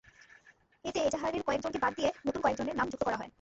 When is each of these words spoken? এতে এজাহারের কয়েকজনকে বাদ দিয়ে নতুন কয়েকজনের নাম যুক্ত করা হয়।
এতে 0.85 0.99
এজাহারের 1.01 1.45
কয়েকজনকে 1.47 1.79
বাদ 1.79 1.93
দিয়ে 1.97 2.09
নতুন 2.25 2.41
কয়েকজনের 2.41 2.75
নাম 2.75 2.87
যুক্ত 2.91 3.03
করা 3.05 3.17
হয়। 3.17 3.29